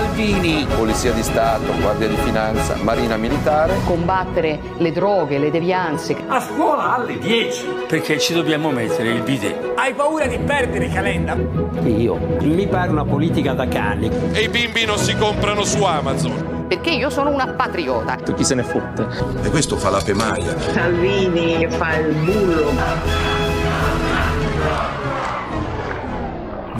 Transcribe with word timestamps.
Salvini. 0.00 0.64
Polizia 0.64 1.12
di 1.12 1.22
Stato, 1.22 1.76
Guardia 1.78 2.08
di 2.08 2.16
Finanza, 2.16 2.74
Marina 2.80 3.18
Militare. 3.18 3.74
Combattere 3.84 4.58
le 4.78 4.92
droghe, 4.92 5.38
le 5.38 5.50
devianze. 5.50 6.16
A 6.26 6.40
scuola 6.40 6.94
alle 6.94 7.18
10. 7.18 7.66
Perché 7.86 8.18
ci 8.18 8.32
dobbiamo 8.32 8.70
mettere 8.70 9.10
il 9.10 9.20
bidet. 9.20 9.72
Hai 9.76 9.92
paura 9.92 10.26
di 10.26 10.38
perdere 10.38 10.88
Calenda? 10.88 11.36
Io. 11.84 12.16
Mi 12.40 12.66
pare 12.66 12.90
una 12.90 13.04
politica 13.04 13.52
da 13.52 13.68
cani. 13.68 14.10
E 14.32 14.44
i 14.44 14.48
bimbi 14.48 14.86
non 14.86 14.96
si 14.96 15.14
comprano 15.16 15.64
su 15.64 15.82
Amazon 15.82 16.58
perché 16.70 16.90
io 16.90 17.10
sono 17.10 17.30
una 17.30 17.48
patriota. 17.48 18.14
Tu 18.14 18.32
chi 18.32 18.44
se 18.44 18.54
ne 18.54 18.62
fotte? 18.62 19.06
E 19.42 19.50
questo 19.50 19.76
fa 19.76 19.90
la 19.90 20.00
pemaia. 20.00 20.56
Salvini 20.72 21.66
fa 21.68 21.96
il 21.96 22.14
bullo. 22.14 22.70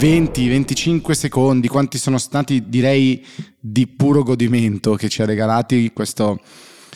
20-25 0.00 1.10
secondi, 1.10 1.68
quanti 1.68 1.98
sono 1.98 2.16
stati 2.16 2.70
direi 2.70 3.22
di 3.58 3.86
puro 3.86 4.22
godimento 4.22 4.94
che 4.94 5.10
ci 5.10 5.20
ha 5.20 5.26
regalati 5.26 5.90
questo 5.92 6.40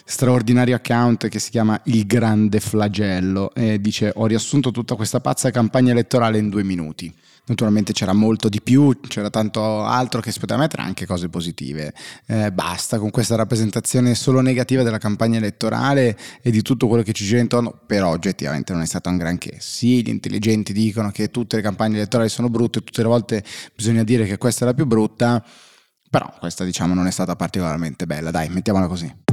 straordinario 0.06 0.74
account 0.74 1.28
che 1.28 1.38
si 1.38 1.50
chiama 1.50 1.78
Il 1.84 2.06
Grande 2.06 2.60
Flagello 2.60 3.52
e 3.54 3.78
dice 3.78 4.10
ho 4.14 4.24
riassunto 4.24 4.70
tutta 4.70 4.94
questa 4.94 5.20
pazza 5.20 5.50
campagna 5.50 5.90
elettorale 5.90 6.38
in 6.38 6.48
due 6.48 6.62
minuti. 6.62 7.14
Naturalmente 7.46 7.92
c'era 7.92 8.14
molto 8.14 8.48
di 8.48 8.62
più, 8.62 8.98
c'era 9.06 9.28
tanto 9.28 9.82
altro 9.82 10.22
che 10.22 10.32
si 10.32 10.38
poteva 10.38 10.60
mettere, 10.60 10.82
anche 10.82 11.04
cose 11.04 11.28
positive. 11.28 11.92
Eh, 12.26 12.50
basta 12.52 12.98
con 12.98 13.10
questa 13.10 13.36
rappresentazione 13.36 14.14
solo 14.14 14.40
negativa 14.40 14.82
della 14.82 14.96
campagna 14.96 15.36
elettorale 15.36 16.16
e 16.40 16.50
di 16.50 16.62
tutto 16.62 16.86
quello 16.88 17.02
che 17.02 17.12
ci 17.12 17.24
gira 17.24 17.40
intorno, 17.40 17.78
però 17.86 18.08
oggettivamente 18.08 18.72
non 18.72 18.80
è 18.80 18.86
stato 18.86 19.10
un 19.10 19.18
granché. 19.18 19.56
Sì, 19.60 20.02
gli 20.02 20.08
intelligenti 20.08 20.72
dicono 20.72 21.10
che 21.10 21.30
tutte 21.30 21.56
le 21.56 21.62
campagne 21.62 21.96
elettorali 21.96 22.30
sono 22.30 22.48
brutte, 22.48 22.82
tutte 22.82 23.02
le 23.02 23.08
volte 23.08 23.44
bisogna 23.74 24.04
dire 24.04 24.24
che 24.24 24.38
questa 24.38 24.64
è 24.64 24.68
la 24.68 24.74
più 24.74 24.86
brutta, 24.86 25.44
però 26.08 26.32
questa 26.38 26.64
diciamo 26.64 26.94
non 26.94 27.06
è 27.06 27.10
stata 27.10 27.36
particolarmente 27.36 28.06
bella, 28.06 28.30
dai, 28.30 28.48
mettiamola 28.48 28.86
così. 28.86 29.23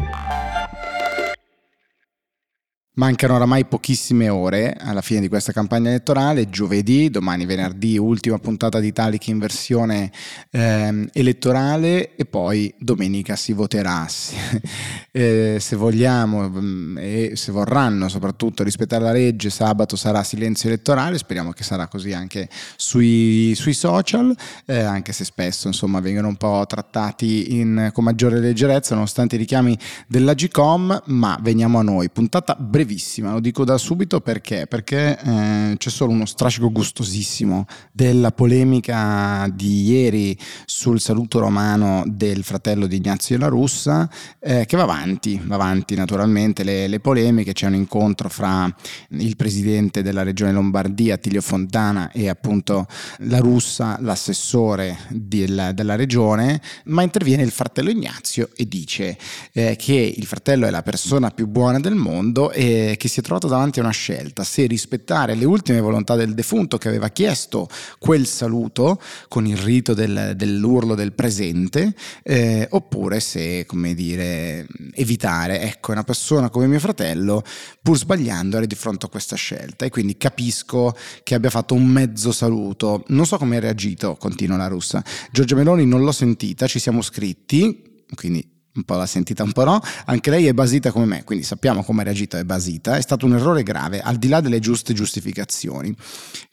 Mancano 2.93 3.35
oramai 3.35 3.63
pochissime 3.63 4.27
ore 4.27 4.75
alla 4.77 4.99
fine 4.99 5.21
di 5.21 5.29
questa 5.29 5.53
campagna 5.53 5.87
elettorale, 5.87 6.49
giovedì, 6.49 7.09
domani 7.09 7.45
venerdì, 7.45 7.97
ultima 7.97 8.37
puntata 8.37 8.81
di 8.81 8.87
Italic 8.87 9.27
in 9.27 9.39
versione 9.39 10.11
eh, 10.49 11.07
elettorale 11.13 12.15
e 12.17 12.25
poi 12.25 12.73
domenica 12.77 13.37
si 13.37 13.53
voterà. 13.53 14.05
eh, 15.09 15.55
se 15.57 15.75
vogliamo 15.77 16.49
mm, 16.49 16.97
e 16.97 17.31
se 17.35 17.53
vorranno 17.53 18.09
soprattutto 18.09 18.61
rispettare 18.61 19.05
la 19.05 19.13
legge, 19.13 19.49
sabato 19.49 19.95
sarà 19.95 20.21
silenzio 20.21 20.67
elettorale, 20.67 21.17
speriamo 21.17 21.53
che 21.53 21.63
sarà 21.63 21.87
così 21.87 22.11
anche 22.11 22.49
sui, 22.75 23.53
sui 23.55 23.73
social, 23.73 24.35
eh, 24.65 24.81
anche 24.81 25.13
se 25.13 25.23
spesso 25.23 25.67
insomma 25.67 26.01
vengono 26.01 26.27
un 26.27 26.35
po' 26.35 26.65
trattati 26.67 27.57
in, 27.57 27.89
con 27.93 28.03
maggiore 28.03 28.41
leggerezza 28.41 28.95
nonostante 28.95 29.35
i 29.35 29.37
richiami 29.37 29.77
della 30.07 30.33
GCOM, 30.33 31.03
ma 31.05 31.39
veniamo 31.41 31.79
a 31.79 31.83
noi. 31.83 32.09
Puntata 32.09 32.53
breve 32.55 32.79
brevissima, 32.81 33.33
lo 33.33 33.39
dico 33.39 33.63
da 33.63 33.77
subito 33.77 34.21
perché, 34.21 34.65
perché 34.67 35.17
eh, 35.19 35.75
c'è 35.77 35.89
solo 35.89 36.11
uno 36.11 36.25
strascico 36.25 36.71
gustosissimo 36.71 37.65
della 37.91 38.31
polemica 38.31 39.47
di 39.53 39.83
ieri 39.83 40.37
sul 40.65 40.99
saluto 40.99 41.39
romano 41.39 42.03
del 42.07 42.43
fratello 42.43 42.87
di 42.87 42.97
Ignazio 42.97 43.37
La 43.37 43.47
Russa, 43.47 44.09
eh, 44.39 44.65
che 44.65 44.77
va 44.77 44.83
avanti, 44.83 45.39
va 45.45 45.55
avanti 45.55 45.95
naturalmente 45.95 46.63
le, 46.63 46.87
le, 46.87 46.99
polemiche, 46.99 47.53
c'è 47.53 47.67
un 47.67 47.75
incontro 47.75 48.29
fra 48.29 48.73
il 49.09 49.35
presidente 49.35 50.01
della 50.01 50.23
regione 50.23 50.51
Lombardia, 50.51 51.17
Tilio 51.17 51.41
Fontana, 51.41 52.11
e 52.11 52.29
appunto 52.29 52.87
La 53.19 53.37
Russa, 53.37 53.97
l'assessore 54.01 54.97
del, 55.09 55.71
della 55.75 55.95
regione, 55.95 56.59
ma 56.85 57.03
interviene 57.03 57.43
il 57.43 57.51
fratello 57.51 57.91
Ignazio 57.91 58.49
e 58.55 58.67
dice 58.67 59.17
eh, 59.51 59.75
che 59.77 60.13
il 60.15 60.25
fratello 60.25 60.65
è 60.65 60.71
la 60.71 60.81
persona 60.81 61.29
più 61.29 61.45
buona 61.47 61.79
del 61.79 61.95
mondo 61.95 62.51
e 62.51 62.70
che 62.97 63.07
si 63.07 63.19
è 63.19 63.23
trovato 63.23 63.47
davanti 63.47 63.79
a 63.79 63.83
una 63.83 63.91
scelta, 63.91 64.43
se 64.43 64.65
rispettare 64.65 65.35
le 65.35 65.45
ultime 65.45 65.79
volontà 65.79 66.15
del 66.15 66.33
defunto 66.33 66.77
che 66.77 66.87
aveva 66.87 67.09
chiesto 67.09 67.67
quel 67.99 68.25
saluto 68.25 68.99
con 69.27 69.45
il 69.45 69.57
rito 69.57 69.93
del, 69.93 70.33
dell'urlo 70.35 70.95
del 70.95 71.13
presente, 71.13 71.93
eh, 72.23 72.67
oppure 72.71 73.19
se, 73.19 73.65
come 73.65 73.93
dire, 73.93 74.67
evitare, 74.93 75.61
ecco, 75.61 75.91
una 75.91 76.03
persona 76.03 76.49
come 76.49 76.67
mio 76.67 76.79
fratello, 76.79 77.43
pur 77.81 77.97
sbagliando, 77.97 78.57
era 78.57 78.65
di 78.65 78.75
fronte 78.75 79.05
a 79.05 79.09
questa 79.09 79.35
scelta 79.35 79.85
e 79.85 79.89
quindi 79.89 80.17
capisco 80.17 80.95
che 81.23 81.35
abbia 81.35 81.49
fatto 81.49 81.73
un 81.73 81.85
mezzo 81.85 82.31
saluto. 82.31 83.03
Non 83.07 83.25
so 83.25 83.37
come 83.37 83.57
ha 83.57 83.59
reagito, 83.59 84.15
continua 84.15 84.57
la 84.57 84.67
russa. 84.67 85.03
Giorgia 85.31 85.55
Meloni 85.55 85.85
non 85.85 86.03
l'ho 86.03 86.11
sentita, 86.11 86.67
ci 86.67 86.79
siamo 86.79 87.01
scritti, 87.01 88.03
quindi 88.15 88.60
un 88.73 88.83
po' 88.83 88.95
l'ha 88.95 89.05
sentita, 89.05 89.43
un 89.43 89.51
po' 89.51 89.65
no, 89.65 89.81
anche 90.05 90.29
lei 90.29 90.47
è 90.47 90.53
basita 90.53 90.91
come 90.91 91.05
me, 91.05 91.23
quindi 91.23 91.43
sappiamo 91.43 91.83
come 91.83 92.01
ha 92.01 92.03
reagito, 92.05 92.37
è 92.37 92.43
basita, 92.43 92.95
è 92.95 93.01
stato 93.01 93.25
un 93.25 93.33
errore 93.33 93.63
grave, 93.63 93.99
al 93.99 94.15
di 94.15 94.29
là 94.29 94.39
delle 94.39 94.59
giuste 94.59 94.93
giustificazioni, 94.93 95.93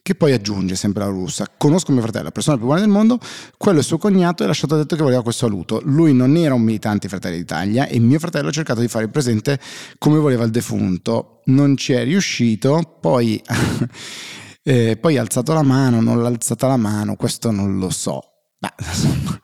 che 0.03 0.15
poi 0.15 0.33
aggiunge 0.33 0.75
sempre 0.75 1.05
la 1.05 1.11
russa, 1.11 1.47
conosco 1.57 1.93
mio 1.93 2.03
fratello, 2.03 2.25
la 2.25 2.31
persona 2.33 2.57
più 2.57 2.67
buona 2.67 2.81
del 2.81 2.91
mondo, 2.91 3.19
quello 3.57 3.81
è 3.81 3.83
suo 3.83 3.99
cognato 3.99 4.43
e 4.43 4.47
ha 4.47 4.49
lasciato 4.49 4.77
detto 4.77 4.97
che 4.97 5.03
voleva 5.03 5.23
questo 5.23 5.47
saluto, 5.47 5.81
lui 5.85 6.13
non 6.13 6.37
era 6.37 6.55
un 6.55 6.63
militante 6.63 7.09
Fratelli 7.09 7.37
d'Italia 7.37 7.87
e 7.87 7.99
mio 8.01 8.19
fratello 8.19 8.49
ha 8.49 8.53
cercato 8.53 8.81
di 8.81 8.89
fare 8.89 9.05
il 9.05 9.11
presente 9.11 9.61
come 9.99 10.19
voleva 10.19 10.45
il 10.45 10.51
defunto, 10.51 11.43
non 11.47 11.77
ci 11.77 11.93
è 11.93 12.03
riuscito, 12.03 12.99
poi, 13.01 13.41
eh, 14.65 14.97
poi 14.97 15.17
ha 15.17 15.21
alzato 15.21 15.53
la 15.53 15.63
mano, 15.63 16.01
non 16.01 16.21
l'ha 16.21 16.29
alzata 16.29 16.67
la 16.67 16.77
mano, 16.77 17.15
questo 17.15 17.53
non 17.53 17.79
lo 17.79 17.91
so. 17.91 18.23
Beh, 18.59 18.75
insomma 18.85 19.41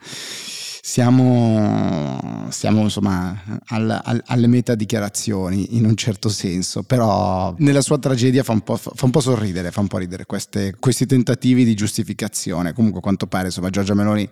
siamo, 0.86 2.46
siamo 2.50 2.82
insomma 2.82 3.42
al, 3.68 4.00
al, 4.04 4.22
alle 4.26 4.46
meta 4.46 4.74
dichiarazioni 4.74 5.78
in 5.78 5.86
un 5.86 5.96
certo 5.96 6.28
senso, 6.28 6.82
però 6.82 7.54
nella 7.56 7.80
sua 7.80 7.98
tragedia 7.98 8.42
fa 8.42 8.52
un 8.52 8.60
po', 8.60 8.76
fa 8.76 9.04
un 9.06 9.10
po 9.10 9.20
sorridere, 9.20 9.70
fa 9.70 9.80
un 9.80 9.86
po' 9.86 9.96
ridere 9.96 10.26
queste, 10.26 10.76
questi 10.78 11.06
tentativi 11.06 11.64
di 11.64 11.74
giustificazione. 11.74 12.74
Comunque 12.74 12.98
a 12.98 13.02
quanto 13.02 13.26
pare 13.26 13.46
insomma 13.46 13.70
Giorgia 13.70 13.94
Meloni 13.94 14.28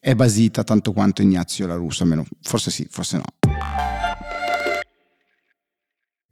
è 0.00 0.16
basita 0.16 0.64
tanto 0.64 0.92
quanto 0.92 1.22
Ignazio 1.22 1.68
La 1.68 1.76
Russa, 1.76 2.02
almeno 2.02 2.24
forse 2.40 2.72
sì, 2.72 2.84
forse 2.90 3.18
no. 3.18 3.51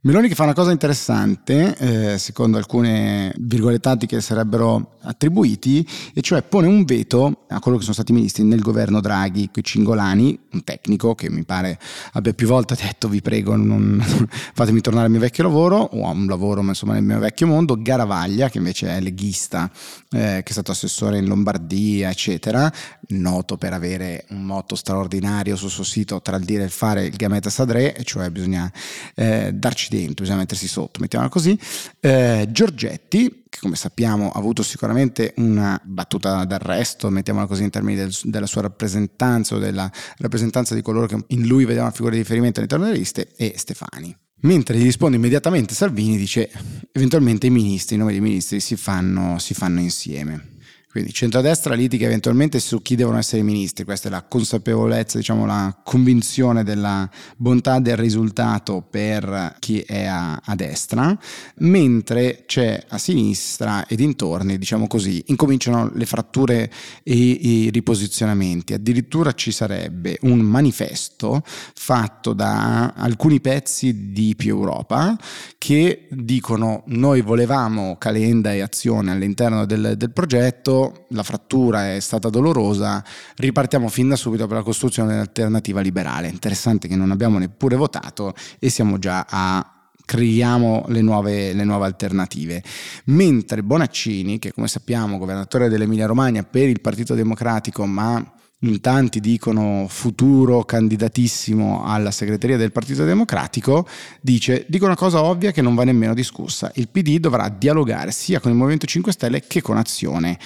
Meloni 0.03 0.29
che 0.29 0.33
fa 0.33 0.45
una 0.45 0.53
cosa 0.53 0.71
interessante, 0.71 1.77
eh, 1.77 2.17
secondo 2.17 2.57
alcune 2.57 3.31
virgolettati 3.37 4.07
che 4.07 4.19
sarebbero 4.19 4.97
attribuiti, 5.03 5.87
e 6.15 6.21
cioè 6.21 6.41
pone 6.41 6.65
un 6.65 6.85
veto 6.85 7.45
a 7.47 7.59
coloro 7.59 7.77
che 7.77 7.83
sono 7.83 7.93
stati 7.93 8.11
ministri 8.11 8.43
nel 8.43 8.61
governo 8.61 8.99
Draghi, 8.99 9.49
qui 9.53 9.63
Cingolani, 9.63 10.39
un 10.53 10.63
tecnico 10.63 11.13
che 11.13 11.29
mi 11.29 11.43
pare 11.43 11.77
abbia 12.13 12.33
più 12.33 12.47
volte 12.47 12.75
detto 12.75 13.09
vi 13.09 13.21
prego 13.21 13.55
non, 13.55 14.01
fatemi 14.53 14.81
tornare 14.81 15.05
al 15.05 15.11
mio 15.11 15.19
vecchio 15.19 15.43
lavoro, 15.43 15.77
o 15.77 16.07
a 16.07 16.11
un 16.11 16.25
lavoro 16.25 16.63
ma 16.63 16.69
insomma 16.69 16.93
nel 16.93 17.03
mio 17.03 17.19
vecchio 17.19 17.45
mondo, 17.45 17.79
Garavaglia 17.79 18.49
che 18.49 18.57
invece 18.57 18.87
è 18.87 18.99
leghista, 18.99 19.69
eh, 20.09 20.41
che 20.43 20.49
è 20.49 20.51
stato 20.51 20.71
assessore 20.71 21.19
in 21.19 21.25
Lombardia, 21.27 22.09
eccetera, 22.09 22.73
noto 23.09 23.55
per 23.55 23.73
avere 23.73 24.25
un 24.29 24.45
motto 24.45 24.73
straordinario 24.73 25.55
sul 25.55 25.69
suo 25.69 25.83
sito 25.83 26.23
tra 26.23 26.37
il 26.37 26.43
dire 26.43 26.63
e 26.63 26.65
il 26.65 26.71
fare 26.71 27.05
il 27.05 27.15
gameta 27.15 27.51
sadre, 27.51 27.95
cioè 28.03 28.31
bisogna 28.31 28.71
eh, 29.13 29.51
darci 29.53 29.89
dentro, 29.91 30.23
bisogna 30.23 30.39
mettersi 30.39 30.67
sotto, 30.67 31.01
mettiamola 31.01 31.29
così. 31.29 31.57
Eh, 31.99 32.47
Giorgetti, 32.49 33.43
che 33.49 33.59
come 33.59 33.75
sappiamo 33.75 34.31
ha 34.31 34.39
avuto 34.39 34.63
sicuramente 34.63 35.33
una 35.37 35.79
battuta 35.83 36.45
d'arresto, 36.45 37.09
mettiamola 37.09 37.45
così 37.45 37.63
in 37.63 37.69
termini 37.69 37.97
del, 37.97 38.15
della 38.23 38.45
sua 38.45 38.61
rappresentanza 38.61 39.55
o 39.55 39.59
della 39.59 39.91
rappresentanza 40.17 40.73
di 40.73 40.81
coloro 40.81 41.07
che 41.07 41.23
in 41.27 41.45
lui 41.45 41.65
vedevano 41.65 41.87
una 41.87 41.95
figura 41.95 42.13
di 42.13 42.21
riferimento 42.21 42.59
all'interno 42.59 42.85
delle 42.85 42.97
liste, 42.97 43.33
e 43.35 43.53
Stefani. 43.57 44.15
Mentre 44.43 44.77
gli 44.77 44.83
risponde 44.83 45.17
immediatamente 45.17 45.75
Salvini, 45.75 46.17
dice 46.17 46.49
eventualmente 46.91 47.47
i 47.47 47.51
ministri, 47.51 47.95
i 47.95 47.99
nomi 47.99 48.11
dei 48.13 48.21
ministri 48.21 48.59
si 48.59 48.75
fanno, 48.75 49.37
si 49.37 49.53
fanno 49.53 49.81
insieme. 49.81 50.59
Quindi 50.91 51.13
centrodestra 51.13 51.73
litiga 51.73 52.05
eventualmente 52.05 52.59
su 52.59 52.81
chi 52.81 52.95
devono 52.95 53.17
essere 53.17 53.41
i 53.41 53.45
ministri, 53.45 53.85
questa 53.85 54.09
è 54.09 54.11
la 54.11 54.23
consapevolezza, 54.23 55.17
diciamo 55.17 55.45
la 55.45 55.73
convinzione 55.85 56.65
della 56.65 57.09
bontà 57.37 57.79
del 57.79 57.95
risultato 57.95 58.81
per 58.81 59.55
chi 59.59 59.79
è 59.79 60.03
a, 60.03 60.41
a 60.43 60.53
destra, 60.53 61.17
mentre 61.59 62.43
c'è 62.45 62.83
a 62.89 62.97
sinistra 62.97 63.87
e 63.87 63.95
dintorni, 63.95 64.57
diciamo 64.57 64.87
così, 64.87 65.23
incominciano 65.27 65.89
le 65.93 66.05
fratture 66.05 66.69
e 67.03 67.15
i 67.15 67.69
riposizionamenti. 67.71 68.73
Addirittura 68.73 69.31
ci 69.31 69.51
sarebbe 69.51 70.17
un 70.23 70.39
manifesto 70.39 71.41
fatto 71.45 72.33
da 72.33 72.91
alcuni 72.97 73.39
pezzi 73.39 74.11
di 74.11 74.35
Più 74.35 74.57
Europa 74.57 75.17
che 75.57 76.07
dicono 76.09 76.83
noi 76.87 77.21
volevamo 77.21 77.95
Calenda 77.97 78.51
e 78.51 78.59
Azione 78.59 79.11
all'interno 79.11 79.65
del, 79.65 79.93
del 79.95 80.11
progetto, 80.11 80.79
la 81.09 81.23
frattura 81.23 81.93
è 81.93 81.99
stata 81.99 82.29
dolorosa, 82.29 83.03
ripartiamo 83.35 83.87
fin 83.87 84.09
da 84.09 84.15
subito 84.15 84.47
per 84.47 84.57
la 84.57 84.63
costruzione 84.63 85.09
di 85.09 85.15
un'alternativa 85.15 85.81
liberale. 85.81 86.27
Interessante 86.27 86.87
che 86.87 86.95
non 86.95 87.11
abbiamo 87.11 87.37
neppure 87.37 87.75
votato 87.75 88.33
e 88.59 88.69
siamo 88.69 88.97
già 88.97 89.25
a 89.27 89.81
creiamo 90.03 90.85
le 90.87 91.01
nuove, 91.01 91.53
le 91.53 91.63
nuove, 91.63 91.85
alternative. 91.85 92.61
Mentre 93.05 93.63
Bonaccini, 93.63 94.39
che 94.39 94.51
come 94.51 94.67
sappiamo 94.67 95.17
governatore 95.17 95.69
dell'Emilia 95.69 96.05
Romagna 96.05 96.43
per 96.43 96.67
il 96.67 96.81
Partito 96.81 97.13
Democratico, 97.15 97.85
ma 97.85 98.21
in 98.63 98.81
tanti 98.81 99.19
dicono 99.19 99.85
futuro 99.89 100.63
candidatissimo 100.63 101.83
alla 101.85 102.11
segreteria 102.11 102.57
del 102.57 102.71
Partito 102.71 103.05
Democratico, 103.05 103.87
dice, 104.19 104.65
dico 104.67 104.85
una 104.85 104.95
cosa 104.95 105.23
ovvia 105.23 105.51
che 105.51 105.61
non 105.61 105.75
va 105.75 105.83
nemmeno 105.83 106.13
discussa, 106.13 106.71
il 106.75 106.89
PD 106.89 107.17
dovrà 107.17 107.49
dialogare 107.49 108.11
sia 108.11 108.39
con 108.39 108.51
il 108.51 108.57
Movimento 108.57 108.85
5 108.85 109.11
Stelle 109.11 109.41
che 109.41 109.61
con 109.61 109.77
Azione 109.77 110.37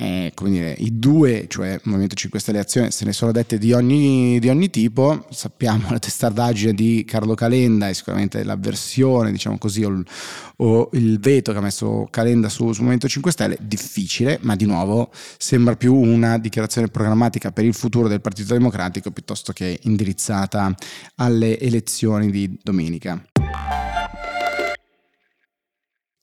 eh, 0.00 0.30
come 0.32 0.50
dire, 0.50 0.76
i 0.78 0.96
due, 0.96 1.46
cioè 1.48 1.80
Movimento 1.82 2.14
5 2.14 2.38
Stelle 2.38 2.58
e 2.58 2.60
Azione, 2.60 2.92
se 2.92 3.04
ne 3.04 3.12
sono 3.12 3.32
dette 3.32 3.58
di 3.58 3.72
ogni, 3.72 4.38
di 4.38 4.48
ogni 4.48 4.70
tipo. 4.70 5.26
Sappiamo 5.30 5.90
la 5.90 5.98
testardaggine 5.98 6.72
di 6.72 7.04
Carlo 7.04 7.34
Calenda 7.34 7.88
e 7.88 7.94
sicuramente 7.94 8.44
l'avversione, 8.44 9.32
diciamo 9.32 9.58
così, 9.58 9.82
o 9.82 9.88
il, 9.88 10.06
o 10.58 10.88
il, 10.92 11.18
veto 11.18 11.50
che 11.50 11.58
ha 11.58 11.60
messo 11.60 12.06
Calenda 12.10 12.48
su, 12.48 12.66
sul 12.66 12.82
Movimento 12.82 13.08
5 13.08 13.32
Stelle. 13.32 13.58
Difficile, 13.60 14.38
ma 14.42 14.54
di 14.54 14.66
nuovo 14.66 15.10
sembra 15.36 15.74
più 15.74 15.94
una 15.96 16.38
dichiarazione 16.38 16.86
programmatica 16.86 17.50
per 17.50 17.64
il 17.64 17.74
futuro 17.74 18.06
del 18.06 18.20
Partito 18.20 18.52
Democratico 18.52 19.10
piuttosto 19.10 19.52
che 19.52 19.80
indirizzata 19.82 20.72
alle 21.16 21.58
elezioni 21.58 22.30
di 22.30 22.56
domenica. 22.62 23.20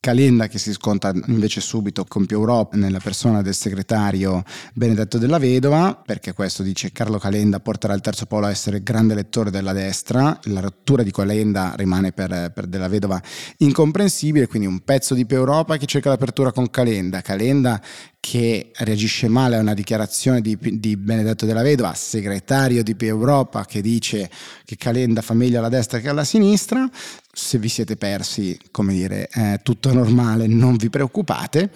Calenda 0.06 0.46
che 0.46 0.60
si 0.60 0.72
sconta 0.72 1.12
invece 1.26 1.60
subito 1.60 2.04
con 2.04 2.26
più 2.26 2.36
Europa 2.36 2.76
nella 2.76 3.00
persona 3.00 3.42
del 3.42 3.54
segretario 3.54 4.44
Benedetto 4.72 5.18
della 5.18 5.38
Vedova, 5.38 6.00
perché 6.00 6.32
questo 6.32 6.62
dice 6.62 6.92
Carlo 6.92 7.18
Calenda 7.18 7.58
porterà 7.58 7.92
il 7.92 8.00
terzo 8.02 8.24
polo 8.26 8.46
a 8.46 8.50
essere 8.50 8.84
grande 8.84 9.16
lettore 9.16 9.50
della 9.50 9.72
destra, 9.72 10.38
la 10.44 10.60
rottura 10.60 11.02
di 11.02 11.10
Calenda 11.10 11.74
rimane 11.74 12.12
per, 12.12 12.52
per 12.54 12.68
della 12.68 12.86
Vedova 12.86 13.20
incomprensibile, 13.56 14.46
quindi 14.46 14.68
un 14.68 14.78
pezzo 14.84 15.12
di 15.12 15.26
più 15.26 15.38
Europa 15.38 15.76
che 15.76 15.86
cerca 15.86 16.10
l'apertura 16.10 16.52
con 16.52 16.70
Calenda, 16.70 17.20
Calenda 17.20 17.82
che 18.28 18.72
reagisce 18.78 19.28
male 19.28 19.54
a 19.54 19.60
una 19.60 19.72
dichiarazione 19.72 20.40
di, 20.40 20.58
di, 20.60 20.96
Benedetto 20.96 21.46
della 21.46 21.62
Vedova, 21.62 21.94
segretario 21.94 22.82
di 22.82 22.96
Europa, 22.98 23.64
che 23.64 23.80
dice 23.80 24.28
che 24.64 24.74
Calenda 24.76 25.22
fa 25.22 25.32
meglio 25.32 25.58
alla 25.58 25.68
destra 25.68 26.00
che 26.00 26.08
alla 26.08 26.24
sinistra. 26.24 26.90
Se 27.32 27.58
vi 27.58 27.68
siete 27.68 27.94
persi, 27.94 28.58
come 28.72 28.94
dire, 28.94 29.28
è 29.28 29.60
tutto 29.62 29.92
normale, 29.92 30.48
non 30.48 30.74
vi 30.74 30.90
preoccupate. 30.90 31.70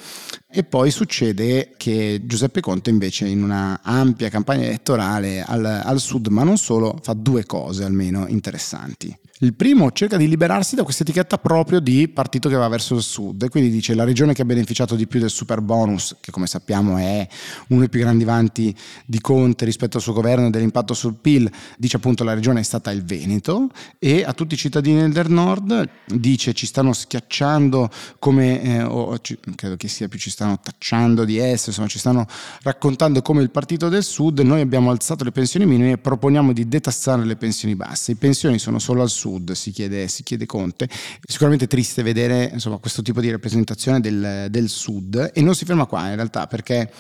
E 0.51 0.65
poi 0.65 0.91
succede 0.91 1.75
che 1.77 2.23
Giuseppe 2.25 2.61
Conte 2.61 2.91
invece 2.91 3.29
in 3.29 3.45
una 3.45 3.79
ampia 3.85 4.29
campagna 4.29 4.65
elettorale 4.65 5.45
al, 5.45 5.65
al 5.65 6.01
sud, 6.01 6.27
ma 6.27 6.43
non 6.43 6.59
solo, 6.59 6.99
fa 7.01 7.13
due 7.13 7.47
cose 7.47 7.85
almeno 7.85 8.27
interessanti. 8.27 9.17
Il 9.43 9.55
primo 9.55 9.91
cerca 9.93 10.19
di 10.19 10.29
liberarsi 10.29 10.75
da 10.75 10.83
questa 10.83 11.03
etichetta 11.03 11.39
proprio 11.39 11.81
di 11.81 12.09
partito 12.09 12.51
che 12.51 12.57
va 12.57 12.69
verso 12.69 12.95
il 12.95 13.01
sud 13.01 13.43
e 13.43 13.49
quindi 13.49 13.71
dice 13.71 13.95
la 13.95 14.05
regione 14.05 14.35
che 14.35 14.43
ha 14.43 14.45
beneficiato 14.45 14.97
di 14.97 15.07
più 15.07 15.19
del 15.19 15.31
super 15.31 15.63
bonus, 15.63 16.17
che 16.21 16.31
come 16.41 16.47
sappiamo 16.47 16.97
è 16.97 17.29
uno 17.69 17.81
dei 17.81 17.89
più 17.91 18.01
grandi 18.01 18.25
vanti 18.25 18.75
di 19.05 19.21
Conte 19.21 19.67
rispetto 19.67 19.99
al 19.99 20.03
suo 20.03 20.15
governo 20.15 20.47
e 20.47 20.51
dell'impatto 20.51 20.95
sul 20.95 21.17
PIL, 21.21 21.51
dice 21.77 21.97
appunto 21.97 22.25
la 22.25 22.33
regione 22.33 22.61
è 22.61 22.63
stata 22.63 22.91
il 22.91 23.05
Veneto 23.05 23.69
e 23.99 24.25
a 24.25 24.33
tutti 24.33 24.55
i 24.55 24.57
cittadini 24.57 25.11
del 25.11 25.31
nord 25.31 25.89
dice 26.07 26.55
ci 26.55 26.65
stanno 26.65 26.93
schiacciando 26.93 27.91
come, 28.19 28.63
eh, 28.63 28.83
o 28.83 29.19
credo 29.55 29.77
che 29.77 29.89
sia 29.89 30.09
più 30.09 30.19
ci 30.19 30.31
stanno 30.31 30.59
tacciando 30.61 31.25
di 31.25 31.37
essere, 31.37 31.69
insomma 31.69 31.89
ci 31.89 31.99
stanno 31.99 32.27
raccontando 32.63 33.21
come 33.21 33.43
il 33.43 33.51
partito 33.51 33.89
del 33.91 34.03
sud, 34.03 34.41
noi 34.41 34.63
abbiamo 34.63 34.91
alzato 34.91 35.25
le 35.25 35.33
pensioni 35.33 35.67
minime 35.67 35.93
e 35.93 35.99
proponiamo 35.99 36.53
di 36.53 36.67
detassare 36.69 37.25
le 37.25 37.37
pensioni 37.37 37.77
basse, 37.77 38.13
i 38.13 38.17
pensioni 38.17 38.59
sono 38.59 38.79
solo 38.79 39.03
al 39.03 39.11
sud 39.11 39.53
si 39.53 39.71
chiede, 39.71 40.09
si 40.09 40.23
chiede 40.23 40.47
Conte. 40.47 40.89
Sicuramente 41.23 41.67
triste 41.67 42.03
vedere 42.03 42.51
insomma, 42.53 42.79
questo 42.79 43.03
tipo 43.03 43.21
di 43.21 43.31
rappresentazione 43.31 44.01
del, 44.01 44.47
del 44.49 44.69
sud 44.69 45.33
e 45.35 45.43
non 45.43 45.55
si 45.55 45.65
ferma 45.65 45.87
qua. 45.87 46.09
In 46.09 46.15
realtà 46.15 46.30
perché 46.31 46.91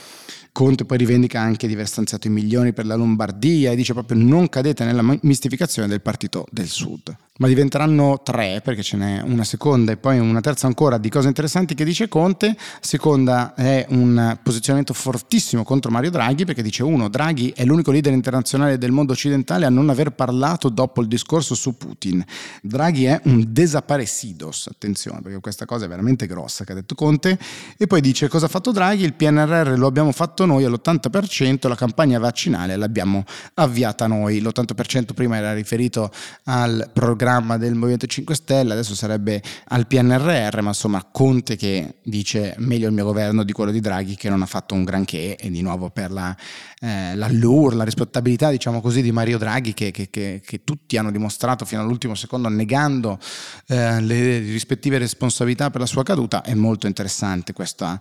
Conte 0.52 0.84
poi 0.84 0.98
rivendica 0.98 1.40
anche 1.40 1.66
di 1.66 1.74
aver 1.74 1.86
stanziato 1.86 2.26
i 2.26 2.30
milioni 2.30 2.72
per 2.72 2.84
la 2.86 2.96
Lombardia 2.96 3.70
e 3.70 3.76
dice 3.76 3.92
proprio 3.92 4.18
non 4.18 4.48
cadete 4.48 4.84
nella 4.84 5.02
mistificazione 5.22 5.88
del 5.88 6.00
partito 6.00 6.46
del 6.50 6.68
sud 6.68 7.16
ma 7.40 7.46
diventeranno 7.46 8.20
tre 8.22 8.60
perché 8.62 8.82
ce 8.82 8.96
n'è 8.96 9.22
una 9.22 9.44
seconda 9.44 9.92
e 9.92 9.96
poi 9.96 10.18
una 10.18 10.40
terza 10.40 10.66
ancora 10.66 10.98
di 10.98 11.08
cose 11.08 11.28
interessanti 11.28 11.74
che 11.74 11.84
dice 11.84 12.06
Conte. 12.06 12.54
Seconda 12.80 13.54
è 13.54 13.86
un 13.90 14.38
posizionamento 14.42 14.92
fortissimo 14.92 15.62
contro 15.62 15.90
Mario 15.90 16.10
Draghi 16.10 16.44
perché 16.44 16.62
dice 16.62 16.82
uno, 16.82 17.08
Draghi 17.08 17.52
è 17.56 17.64
l'unico 17.64 17.92
leader 17.92 18.12
internazionale 18.12 18.76
del 18.76 18.92
mondo 18.92 19.12
occidentale 19.12 19.64
a 19.64 19.70
non 19.70 19.88
aver 19.88 20.10
parlato 20.10 20.68
dopo 20.68 21.00
il 21.00 21.08
discorso 21.08 21.54
su 21.54 21.76
Putin. 21.78 22.22
Draghi 22.60 23.06
è 23.06 23.20
un 23.24 23.46
desaparecidos, 23.48 24.68
attenzione 24.70 25.22
perché 25.22 25.40
questa 25.40 25.64
cosa 25.64 25.86
è 25.86 25.88
veramente 25.88 26.26
grossa 26.26 26.64
che 26.64 26.72
ha 26.72 26.74
detto 26.74 26.94
Conte. 26.94 27.38
E 27.78 27.86
poi 27.86 28.02
dice 28.02 28.28
cosa 28.28 28.46
ha 28.46 28.48
fatto 28.50 28.70
Draghi? 28.70 29.04
Il 29.04 29.14
PNRR 29.14 29.78
lo 29.78 29.86
abbiamo 29.86 30.12
fatto 30.12 30.44
noi 30.44 30.64
all'80%, 30.64 31.68
la 31.68 31.74
campagna 31.74 32.18
vaccinale 32.18 32.76
l'abbiamo 32.76 33.24
avviata 33.54 34.06
noi. 34.06 34.40
L'80% 34.40 35.14
prima 35.14 35.38
era 35.38 35.54
riferito 35.54 36.10
al 36.44 36.90
programma 36.92 37.28
programma 37.30 37.58
del 37.58 37.74
Movimento 37.74 38.06
5 38.06 38.34
Stelle, 38.34 38.72
adesso 38.72 38.96
sarebbe 38.96 39.40
al 39.68 39.86
PNRR, 39.86 40.60
ma 40.62 40.70
insomma 40.70 41.06
Conte 41.10 41.54
che 41.54 41.98
dice 42.02 42.56
meglio 42.58 42.88
il 42.88 42.92
mio 42.92 43.04
governo 43.04 43.44
di 43.44 43.52
quello 43.52 43.70
di 43.70 43.78
Draghi 43.78 44.16
che 44.16 44.28
non 44.28 44.42
ha 44.42 44.46
fatto 44.46 44.74
un 44.74 44.82
granché 44.82 45.36
e 45.36 45.48
di 45.48 45.62
nuovo 45.62 45.90
per 45.90 46.10
la, 46.10 46.36
eh, 46.80 47.14
l'allure, 47.14 47.76
la 47.76 47.84
rispettabilità 47.84 48.50
diciamo 48.50 48.80
così 48.80 49.00
di 49.00 49.12
Mario 49.12 49.38
Draghi 49.38 49.74
che, 49.74 49.92
che, 49.92 50.10
che, 50.10 50.42
che 50.44 50.64
tutti 50.64 50.96
hanno 50.96 51.12
dimostrato 51.12 51.64
fino 51.64 51.82
all'ultimo 51.82 52.16
secondo 52.16 52.48
negando 52.48 53.20
eh, 53.68 54.00
le 54.00 54.38
rispettive 54.40 54.98
responsabilità 54.98 55.70
per 55.70 55.80
la 55.80 55.86
sua 55.86 56.02
caduta, 56.02 56.42
è 56.42 56.54
molto 56.54 56.88
interessante 56.88 57.52
questa, 57.52 58.00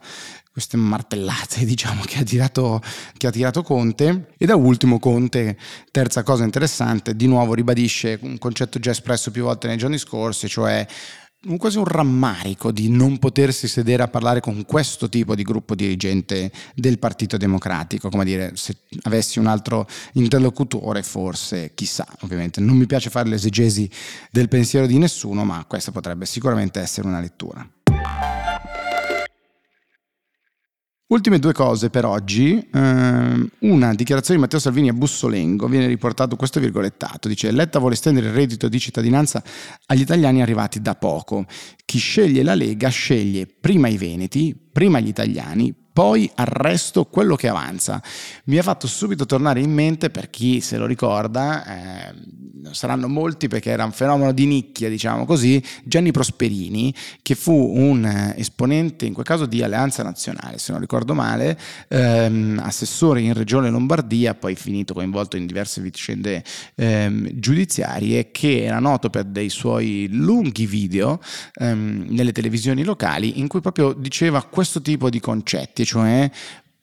queste 0.51 0.77
martellate 0.77 1.63
diciamo, 1.65 2.01
che, 2.03 2.19
ha 2.19 2.23
tirato, 2.23 2.81
che 3.17 3.27
ha 3.27 3.31
tirato 3.31 3.61
Conte. 3.63 4.33
E 4.37 4.45
da 4.45 4.55
ultimo 4.55 4.99
Conte, 4.99 5.57
terza 5.91 6.23
cosa 6.23 6.43
interessante, 6.43 7.15
di 7.15 7.27
nuovo 7.27 7.53
ribadisce 7.53 8.19
un 8.21 8.37
concetto 8.37 8.79
già 8.79 8.91
espresso 8.91 9.31
più 9.31 9.43
volte 9.43 9.67
nei 9.67 9.77
giorni 9.77 9.97
scorsi, 9.97 10.47
cioè 10.47 10.85
quasi 11.57 11.77
un 11.77 11.85
rammarico 11.85 12.71
di 12.71 12.89
non 12.89 13.17
potersi 13.17 13.69
sedere 13.69 14.03
a 14.03 14.09
parlare 14.09 14.41
con 14.41 14.65
questo 14.65 15.07
tipo 15.07 15.35
di 15.35 15.43
gruppo 15.43 15.73
dirigente 15.73 16.51
del 16.75 16.99
Partito 16.99 17.37
Democratico, 17.37 18.09
come 18.09 18.25
dire, 18.25 18.51
se 18.55 18.75
avessi 19.03 19.39
un 19.39 19.47
altro 19.47 19.87
interlocutore 20.13 21.01
forse, 21.01 21.71
chissà, 21.75 22.05
ovviamente 22.21 22.59
non 22.59 22.75
mi 22.75 22.85
piace 22.85 23.09
fare 23.09 23.29
l'esegesi 23.29 23.89
del 24.31 24.49
pensiero 24.49 24.85
di 24.85 24.97
nessuno, 24.97 25.45
ma 25.45 25.63
questa 25.65 25.91
potrebbe 25.91 26.25
sicuramente 26.25 26.81
essere 26.81 27.07
una 27.07 27.21
lettura. 27.21 27.67
Ultime 31.11 31.39
due 31.39 31.53
cose 31.53 31.89
per 31.89 32.05
oggi. 32.05 32.67
Uh, 32.71 33.49
una 33.61 33.95
dichiarazione 33.95 34.35
di 34.35 34.45
Matteo 34.45 34.59
Salvini 34.59 34.89
a 34.89 34.93
Bussolengo, 34.93 35.67
viene 35.67 35.87
riportato 35.87 36.35
questo 36.35 36.59
virgolettato, 36.59 37.27
dice 37.27 37.49
Letta 37.49 37.79
vuole 37.79 37.95
estendere 37.95 38.27
il 38.27 38.33
reddito 38.33 38.69
di 38.69 38.79
cittadinanza 38.79 39.41
agli 39.87 40.01
italiani 40.01 40.43
arrivati 40.43 40.83
da 40.83 40.93
poco. 40.93 41.45
Chi 41.83 41.97
sceglie 41.97 42.43
la 42.43 42.53
Lega 42.53 42.89
sceglie 42.89 43.47
prima 43.47 43.87
i 43.87 43.97
veneti, 43.97 44.55
prima 44.71 44.99
gli 44.99 45.07
italiani, 45.07 45.73
poi 45.91 46.29
arresto 46.35 47.05
quello 47.05 47.35
che 47.35 47.47
avanza. 47.47 48.01
Mi 48.45 48.57
ha 48.57 48.63
fatto 48.63 48.87
subito 48.87 49.25
tornare 49.25 49.59
in 49.59 49.71
mente, 49.71 50.09
per 50.09 50.29
chi 50.29 50.61
se 50.61 50.77
lo 50.77 50.85
ricorda, 50.85 51.65
eh, 51.65 52.13
saranno 52.71 53.07
molti 53.07 53.47
perché 53.47 53.69
era 53.69 53.85
un 53.85 53.91
fenomeno 53.91 54.31
di 54.31 54.45
nicchia, 54.45 54.89
diciamo 54.89 55.25
così, 55.25 55.61
Gianni 55.83 56.11
Prosperini, 56.11 56.93
che 57.21 57.35
fu 57.35 57.53
un 57.53 58.05
eh, 58.05 58.33
esponente, 58.37 59.05
in 59.05 59.13
quel 59.13 59.25
caso 59.25 59.45
di 59.45 59.61
Alleanza 59.63 60.03
Nazionale, 60.03 60.57
se 60.57 60.71
non 60.71 60.81
ricordo 60.81 61.13
male, 61.13 61.57
ehm, 61.87 62.61
assessore 62.63 63.21
in 63.21 63.33
Regione 63.33 63.69
Lombardia, 63.69 64.35
poi 64.35 64.55
finito 64.55 64.93
coinvolto 64.93 65.37
in 65.37 65.45
diverse 65.45 65.81
vicende 65.81 66.43
ehm, 66.75 67.29
giudiziarie, 67.33 68.31
che 68.31 68.63
era 68.63 68.79
noto 68.79 69.09
per 69.09 69.25
dei 69.25 69.49
suoi 69.49 70.07
lunghi 70.11 70.65
video 70.65 71.19
ehm, 71.55 72.07
nelle 72.09 72.31
televisioni 72.31 72.83
locali 72.83 73.39
in 73.39 73.47
cui 73.47 73.61
proprio 73.61 73.93
diceva 73.93 74.43
questo 74.43 74.81
tipo 74.81 75.09
di 75.09 75.19
concetti, 75.19 75.78
cioè 75.85 76.29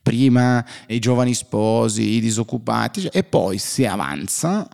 prima 0.03 0.65
i 0.87 0.99
giovani 0.99 1.35
sposi, 1.35 2.15
i 2.15 2.21
disoccupati, 2.21 3.09
e 3.13 3.25
poi 3.25 3.59
si 3.59 3.85
avanza 3.85 4.69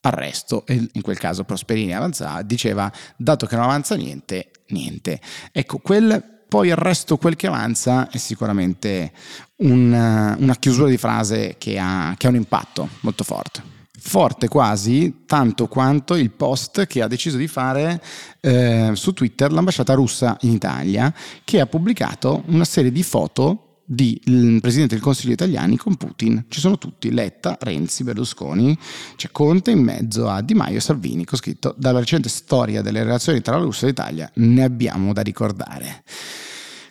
arresto 0.00 0.66
e 0.66 0.88
in 0.92 1.02
quel 1.02 1.18
caso 1.18 1.44
Prosperini 1.44 1.94
avanzava, 1.94 2.42
diceva 2.42 2.90
dato 3.16 3.46
che 3.46 3.54
non 3.54 3.64
avanza 3.64 3.94
niente, 3.94 4.50
niente. 4.68 5.20
Ecco, 5.52 5.78
quel 5.78 6.30
poi 6.48 6.70
arresto 6.70 7.16
quel 7.16 7.34
che 7.34 7.46
avanza 7.46 8.10
è 8.10 8.18
sicuramente 8.18 9.12
una, 9.56 10.36
una 10.38 10.54
chiusura 10.56 10.88
di 10.88 10.98
frase 10.98 11.54
che 11.56 11.78
ha, 11.78 12.14
che 12.18 12.26
ha 12.26 12.30
un 12.30 12.36
impatto 12.36 12.88
molto 13.00 13.24
forte 13.24 13.81
forte 14.04 14.48
quasi 14.48 15.22
tanto 15.26 15.68
quanto 15.68 16.16
il 16.16 16.32
post 16.32 16.86
che 16.86 17.02
ha 17.02 17.06
deciso 17.06 17.36
di 17.36 17.46
fare 17.46 18.02
eh, 18.40 18.90
su 18.94 19.12
Twitter 19.12 19.52
l'ambasciata 19.52 19.94
russa 19.94 20.36
in 20.40 20.50
Italia, 20.50 21.14
che 21.44 21.60
ha 21.60 21.66
pubblicato 21.66 22.42
una 22.46 22.64
serie 22.64 22.90
di 22.90 23.04
foto 23.04 23.80
del 23.84 24.58
Presidente 24.60 24.94
del 24.94 25.02
Consiglio 25.02 25.32
italiani 25.32 25.76
con 25.76 25.96
Putin. 25.96 26.46
Ci 26.48 26.60
sono 26.60 26.78
tutti, 26.78 27.12
Letta, 27.12 27.56
Renzi, 27.60 28.02
Berlusconi, 28.02 28.76
c'è 29.16 29.30
Conte 29.30 29.70
in 29.70 29.82
mezzo 29.82 30.28
a 30.28 30.42
Di 30.42 30.54
Maio 30.54 30.78
e 30.78 30.80
Salvini, 30.80 31.24
con 31.24 31.38
scritto 31.38 31.74
dalla 31.78 32.00
recente 32.00 32.28
storia 32.28 32.82
delle 32.82 33.04
relazioni 33.04 33.40
tra 33.40 33.56
la 33.56 33.62
Russia 33.62 33.86
e 33.86 33.90
l'Italia 33.90 34.30
ne 34.34 34.64
abbiamo 34.64 35.12
da 35.12 35.22
ricordare. 35.22 36.02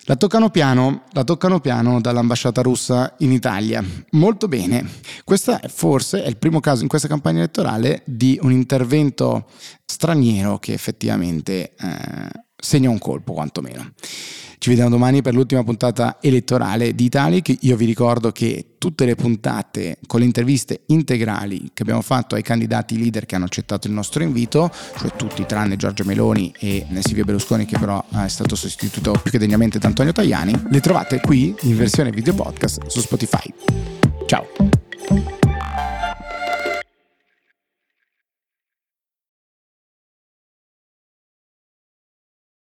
La 0.05 0.15
toccano 0.15 0.49
piano, 0.49 1.03
la 1.11 1.23
toccano 1.23 1.59
piano 1.59 2.01
dall'ambasciata 2.01 2.61
russa 2.61 3.13
in 3.19 3.31
Italia. 3.31 3.83
Molto 4.11 4.47
bene. 4.47 4.83
Questo 5.23 5.59
è 5.59 5.67
forse 5.67 6.23
è 6.23 6.27
il 6.27 6.37
primo 6.37 6.59
caso 6.59 6.81
in 6.81 6.87
questa 6.87 7.07
campagna 7.07 7.37
elettorale 7.37 8.01
di 8.05 8.39
un 8.41 8.51
intervento 8.51 9.47
straniero 9.85 10.57
che 10.57 10.73
effettivamente 10.73 11.75
eh, 11.75 12.29
segna 12.61 12.89
un 12.89 12.99
colpo 12.99 13.33
quantomeno. 13.33 13.91
Ci 14.61 14.69
vediamo 14.69 14.91
domani 14.91 15.23
per 15.23 15.33
l'ultima 15.33 15.63
puntata 15.63 16.19
elettorale 16.21 16.93
di 16.93 17.05
Italic. 17.05 17.57
Io 17.61 17.75
vi 17.75 17.85
ricordo 17.85 18.31
che 18.31 18.75
tutte 18.77 19.05
le 19.05 19.15
puntate 19.15 19.97
con 20.05 20.19
le 20.19 20.27
interviste 20.27 20.81
integrali 20.85 21.71
che 21.73 21.81
abbiamo 21.81 22.01
fatto 22.01 22.35
ai 22.35 22.43
candidati 22.43 22.95
leader 22.95 23.25
che 23.25 23.33
hanno 23.33 23.45
accettato 23.45 23.87
il 23.87 23.93
nostro 23.93 24.21
invito, 24.21 24.71
cioè 24.99 25.15
tutti 25.15 25.47
tranne 25.47 25.77
Giorgia 25.77 26.03
Meloni 26.03 26.53
e 26.59 26.85
Silvio 26.99 27.23
Berlusconi 27.23 27.65
che 27.65 27.79
però 27.79 28.05
è 28.23 28.27
stato 28.27 28.55
sostituito 28.55 29.13
più 29.13 29.31
che 29.31 29.39
degnamente 29.39 29.79
da 29.79 29.87
Antonio 29.87 30.11
Tajani, 30.11 30.53
le 30.69 30.79
trovate 30.79 31.21
qui 31.21 31.55
in 31.61 31.75
versione 31.75 32.11
video 32.11 32.35
podcast 32.35 32.85
su 32.85 32.99
Spotify. 32.99 33.51
Ciao! 34.27 34.70